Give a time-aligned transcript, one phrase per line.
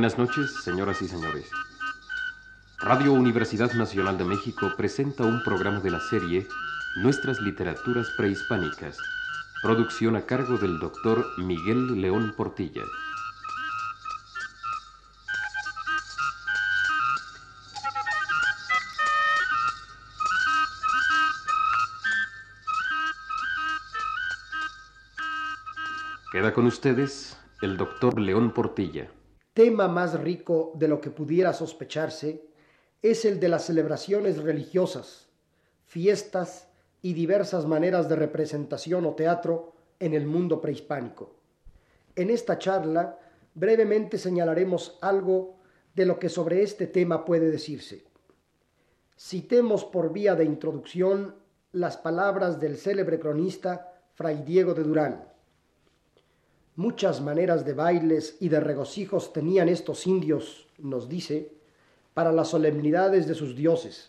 [0.00, 1.50] Buenas noches, señoras y señores.
[2.78, 6.48] Radio Universidad Nacional de México presenta un programa de la serie
[7.02, 8.96] Nuestras Literaturas Prehispánicas,
[9.62, 12.80] producción a cargo del doctor Miguel León Portilla.
[26.32, 29.10] Queda con ustedes el doctor León Portilla.
[29.54, 32.44] Tema más rico de lo que pudiera sospecharse
[33.02, 35.28] es el de las celebraciones religiosas,
[35.86, 36.68] fiestas
[37.02, 41.34] y diversas maneras de representación o teatro en el mundo prehispánico.
[42.14, 43.18] En esta charla
[43.54, 45.56] brevemente señalaremos algo
[45.94, 48.04] de lo que sobre este tema puede decirse.
[49.18, 51.34] Citemos por vía de introducción
[51.72, 55.24] las palabras del célebre cronista Fray Diego de Durán.
[56.80, 61.52] Muchas maneras de bailes y de regocijos tenían estos indios, nos dice,
[62.14, 64.08] para las solemnidades de sus dioses,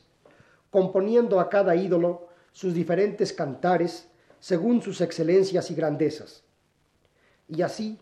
[0.70, 4.08] componiendo a cada ídolo sus diferentes cantares
[4.40, 6.46] según sus excelencias y grandezas.
[7.50, 8.00] Y así,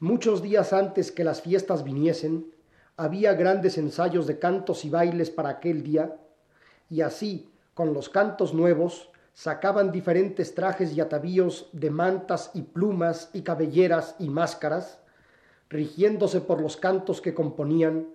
[0.00, 2.52] muchos días antes que las fiestas viniesen,
[2.96, 6.16] había grandes ensayos de cantos y bailes para aquel día,
[6.90, 13.30] y así, con los cantos nuevos, sacaban diferentes trajes y atavíos de mantas y plumas
[13.32, 14.98] y cabelleras y máscaras,
[15.70, 18.08] rigiéndose por los cantos que componían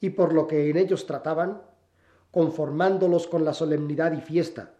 [0.00, 1.62] y por lo que en ellos trataban,
[2.30, 4.70] conformándolos con la solemnidad y fiesta,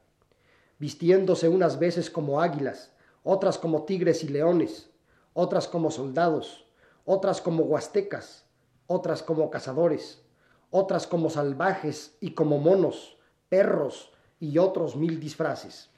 [0.79, 2.93] vistiéndose unas veces como águilas,
[3.25, 4.91] otras como tigres y leones,
[5.33, 6.65] otras como soldados,
[7.07, 8.45] otras como huastecas,
[8.87, 10.23] otras como cazadores,
[10.71, 15.91] otras como salvajes y como monos, perros, y otros mil disfraces.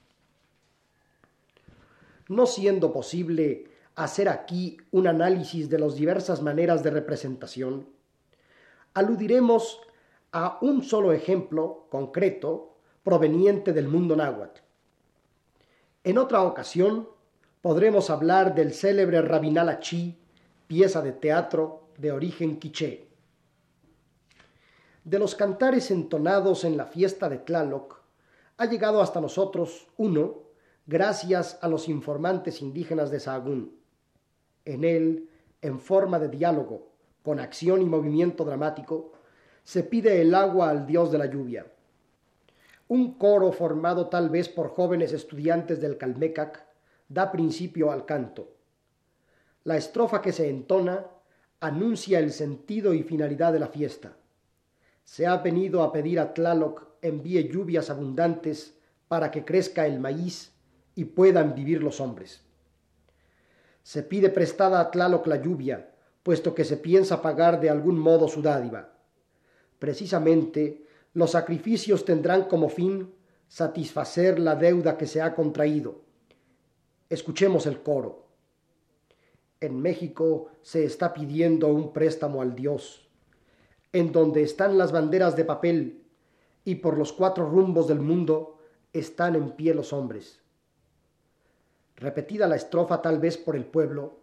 [2.29, 3.65] No siendo posible
[3.97, 7.89] hacer aquí un análisis de las diversas maneras de representación,
[8.95, 9.81] aludiremos
[10.33, 14.61] a un solo ejemplo concreto proveniente del mundo náhuatl.
[16.05, 17.09] En otra ocasión
[17.61, 19.81] podremos hablar del célebre Rabinal
[20.67, 23.09] pieza de teatro de origen quiché.
[25.05, 28.00] De los cantares entonados en la fiesta de Tlaloc,
[28.61, 30.43] ha llegado hasta nosotros uno
[30.87, 33.75] gracias a los informantes indígenas de Sahagún.
[34.67, 35.31] En él,
[35.63, 36.91] en forma de diálogo,
[37.23, 39.13] con acción y movimiento dramático,
[39.65, 41.73] se pide el agua al dios de la lluvia.
[42.89, 46.63] Un coro formado tal vez por jóvenes estudiantes del Calmecac
[47.09, 48.57] da principio al canto.
[49.65, 51.07] La estrofa que se entona
[51.61, 54.19] anuncia el sentido y finalidad de la fiesta.
[55.03, 58.75] Se ha venido a pedir a Tlaloc envíe lluvias abundantes
[59.09, 60.53] para que crezca el maíz
[60.95, 62.43] y puedan vivir los hombres.
[63.83, 68.29] Se pide prestada a Tlaloc la lluvia, puesto que se piensa pagar de algún modo
[68.29, 68.93] su dádiva.
[69.79, 70.85] Precisamente,
[71.15, 73.13] los sacrificios tendrán como fin
[73.49, 76.03] satisfacer la deuda que se ha contraído.
[77.09, 78.29] Escuchemos el coro.
[79.61, 83.09] En México se está pidiendo un préstamo al Dios,
[83.93, 86.00] en donde están las banderas de papel
[86.71, 88.59] y por los cuatro rumbos del mundo
[88.93, 90.41] están en pie los hombres.
[91.97, 94.21] Repetida la estrofa tal vez por el pueblo,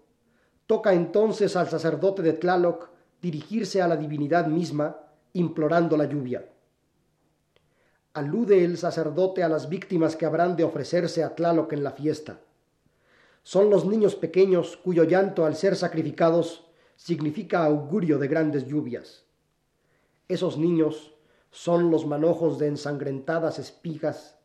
[0.65, 2.89] toca entonces al sacerdote de Tlaloc
[3.21, 4.97] dirigirse a la divinidad misma,
[5.33, 6.49] implorando la lluvia.
[8.13, 12.39] Alude el sacerdote a las víctimas que habrán de ofrecerse a Tlaloc en la fiesta.
[13.43, 16.65] Son los niños pequeños cuyo llanto al ser sacrificados
[16.95, 19.25] significa augurio de grandes lluvias.
[20.29, 21.16] Esos niños
[21.51, 24.37] son los manojos de ensangrentadas espigas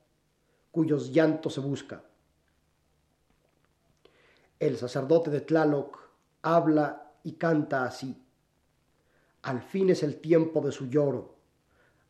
[0.70, 2.04] cuyos llantos se busca.
[4.58, 5.98] El sacerdote de Tlaloc
[6.40, 8.16] habla y canta así.
[9.42, 11.34] Al fin es el tiempo de su lloro.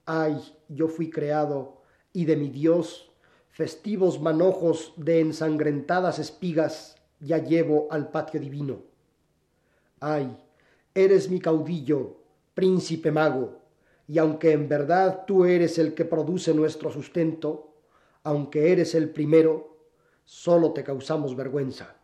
[0.05, 3.11] Ay, yo fui creado y de mi Dios
[3.50, 8.83] festivos manojos de ensangrentadas espigas ya llevo al patio divino.
[10.00, 10.37] Ay,
[10.95, 12.17] eres mi caudillo,
[12.55, 13.62] príncipe mago,
[14.12, 17.73] y aunque en verdad tú eres el que produce nuestro sustento,
[18.25, 19.79] aunque eres el primero,
[20.26, 21.97] solo te causamos vergüenza.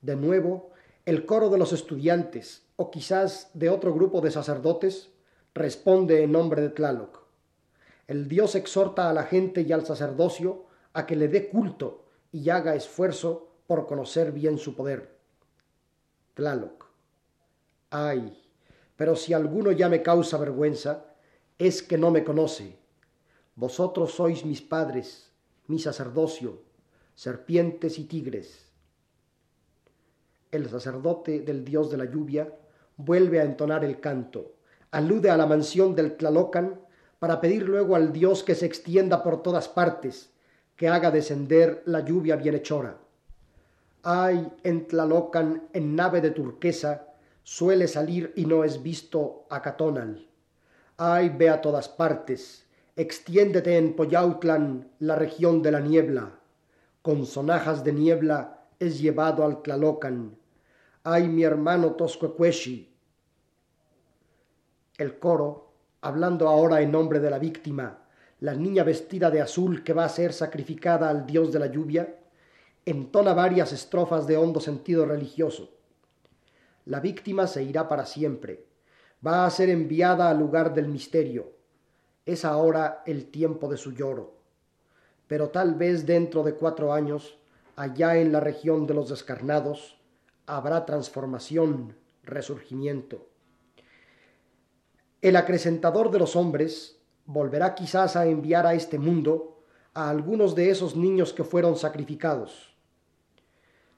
[0.00, 0.70] De nuevo,
[1.04, 5.10] el coro de los estudiantes, o quizás de otro grupo de sacerdotes,
[5.52, 7.24] responde en nombre de Tlaloc.
[8.06, 12.50] El Dios exhorta a la gente y al sacerdocio a que le dé culto y
[12.50, 15.12] haga esfuerzo por conocer bien su poder.
[16.34, 16.86] Tlaloc.
[17.90, 18.39] Ay,
[19.00, 21.06] pero si alguno ya me causa vergüenza,
[21.56, 22.76] es que no me conoce.
[23.54, 25.32] Vosotros sois mis padres,
[25.68, 26.60] mi sacerdocio,
[27.14, 28.70] serpientes y tigres.
[30.50, 32.54] El sacerdote del dios de la lluvia
[32.98, 34.56] vuelve a entonar el canto,
[34.90, 36.78] alude a la mansión del Tlalocan
[37.18, 40.34] para pedir luego al Dios que se extienda por todas partes,
[40.76, 42.98] que haga descender la lluvia bienhechora.
[44.02, 47.09] Ay, en Tlalocan, en nave de turquesa,
[47.42, 50.28] suele salir y no es visto Acatonal.
[50.96, 52.66] Ay, ve a todas partes,
[52.96, 56.38] extiéndete en Poyautlan, la región de la niebla.
[57.02, 60.36] Con sonajas de niebla es llevado al Tlalocan.
[61.02, 62.94] Ay, mi hermano Toscuecueshi.
[64.98, 65.72] El coro,
[66.02, 68.04] hablando ahora en nombre de la víctima,
[68.40, 72.18] la niña vestida de azul que va a ser sacrificada al dios de la lluvia,
[72.84, 75.79] entona varias estrofas de hondo sentido religioso.
[76.90, 78.66] La víctima se irá para siempre,
[79.24, 81.52] va a ser enviada al lugar del misterio.
[82.26, 84.34] Es ahora el tiempo de su lloro.
[85.28, 87.38] Pero tal vez dentro de cuatro años,
[87.76, 90.00] allá en la región de los descarnados,
[90.46, 91.94] habrá transformación,
[92.24, 93.28] resurgimiento.
[95.22, 99.62] El acrecentador de los hombres volverá quizás a enviar a este mundo
[99.94, 102.74] a algunos de esos niños que fueron sacrificados.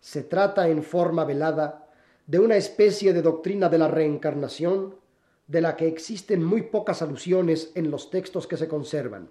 [0.00, 1.81] Se trata en forma velada
[2.26, 4.96] de una especie de doctrina de la reencarnación
[5.46, 9.28] de la que existen muy pocas alusiones en los textos que se conservan.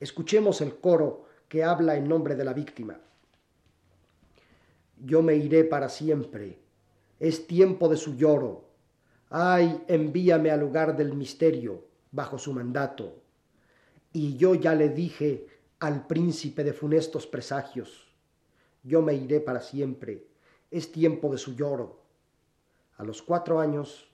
[0.00, 3.00] Escuchemos el coro que habla en nombre de la víctima.
[5.04, 6.58] Yo me iré para siempre,
[7.20, 8.68] es tiempo de su lloro,
[9.30, 13.22] Ay, envíame al lugar del misterio, bajo su mandato.
[14.12, 15.46] Y yo ya le dije
[15.80, 18.08] al príncipe de funestos presagios,
[18.82, 20.26] yo me iré para siempre,
[20.70, 22.00] es tiempo de su lloro.
[22.96, 24.10] A los cuatro años,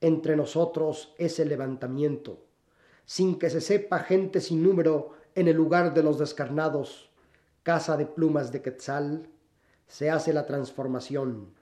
[0.00, 2.44] entre nosotros es el levantamiento,
[3.04, 7.10] sin que se sepa gente sin número en el lugar de los descarnados,
[7.62, 9.28] casa de plumas de Quetzal,
[9.86, 11.52] se hace la transformación.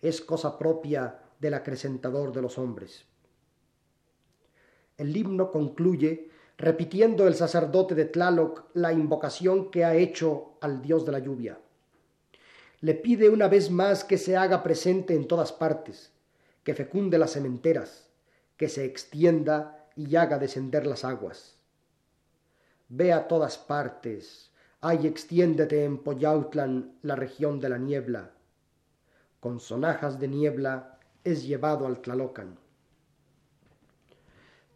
[0.00, 3.04] Es cosa propia del acrecentador de los hombres.
[4.96, 11.06] El himno concluye repitiendo el sacerdote de Tlaloc la invocación que ha hecho al dios
[11.06, 11.58] de la lluvia.
[12.80, 16.12] Le pide una vez más que se haga presente en todas partes,
[16.64, 18.08] que fecunde las sementeras,
[18.56, 21.56] que se extienda y haga descender las aguas.
[22.88, 24.50] Ve a todas partes,
[24.80, 28.32] ay extiéndete en Poyautlan, la región de la niebla.
[29.40, 32.58] Con sonajas de niebla es llevado al Tlalocan.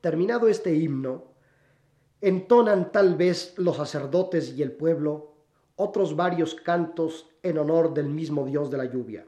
[0.02, 1.32] Terminado este himno,
[2.20, 5.33] entonan tal vez los sacerdotes y el pueblo
[5.76, 9.26] otros varios cantos en honor del mismo dios de la lluvia.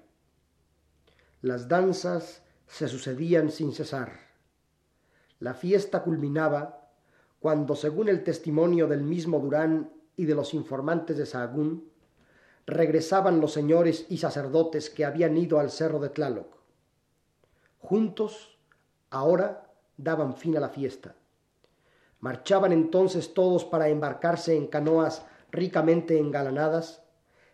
[1.43, 4.12] Las danzas se sucedían sin cesar.
[5.38, 6.90] La fiesta culminaba
[7.40, 11.90] cuando, según el testimonio del mismo Durán y de los informantes de Sahagún,
[12.66, 16.56] regresaban los señores y sacerdotes que habían ido al cerro de Tlaloc.
[17.78, 18.58] Juntos,
[19.10, 21.14] ahora, daban fin a la fiesta.
[22.20, 27.02] Marchaban entonces todos para embarcarse en canoas ricamente engalanadas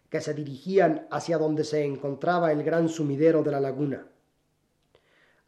[0.09, 4.09] que se dirigían hacia donde se encontraba el gran sumidero de la laguna.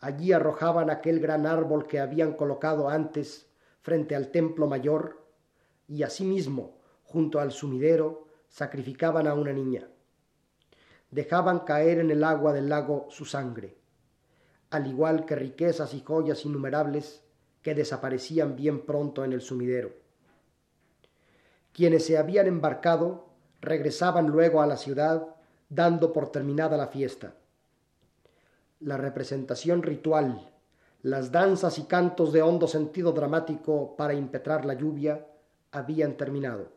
[0.00, 5.24] Allí arrojaban aquel gran árbol que habían colocado antes frente al templo mayor
[5.86, 9.88] y asimismo, junto al sumidero, sacrificaban a una niña.
[11.10, 13.76] Dejaban caer en el agua del lago su sangre
[14.74, 17.22] al igual que riquezas y joyas innumerables
[17.62, 19.92] que desaparecían bien pronto en el sumidero.
[21.74, 23.26] Quienes se habían embarcado
[23.60, 25.34] regresaban luego a la ciudad
[25.68, 27.34] dando por terminada la fiesta.
[28.78, 30.52] La representación ritual,
[31.02, 35.26] las danzas y cantos de hondo sentido dramático para impetrar la lluvia
[35.72, 36.68] habían terminado.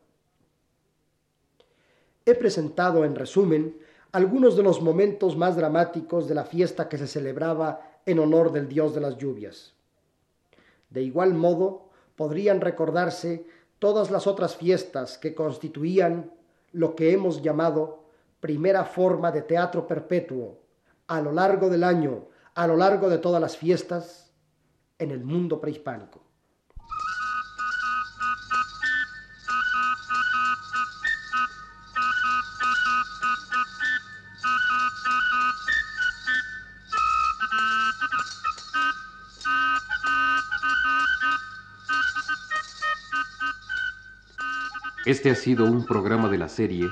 [2.26, 3.78] He presentado en resumen
[4.10, 8.68] algunos de los momentos más dramáticos de la fiesta que se celebraba en honor del
[8.68, 9.74] dios de las lluvias.
[10.90, 13.46] De igual modo, podrían recordarse
[13.78, 16.32] todas las otras fiestas que constituían
[16.72, 18.04] lo que hemos llamado
[18.40, 20.60] primera forma de teatro perpetuo
[21.06, 24.32] a lo largo del año, a lo largo de todas las fiestas
[24.98, 26.27] en el mundo prehispánico.
[45.08, 46.86] Este ha sido un programa de la serie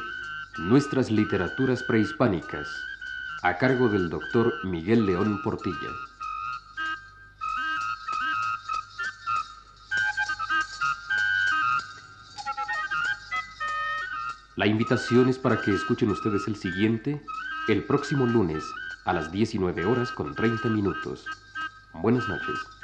[0.57, 2.67] Nuestras Literaturas Prehispánicas,
[3.43, 5.91] a cargo del doctor Miguel León Portilla.
[14.57, 17.21] La invitación es para que escuchen ustedes el siguiente,
[17.69, 18.65] el próximo lunes,
[19.05, 21.27] a las 19 horas con 30 minutos.
[21.93, 22.76] Buenas noches.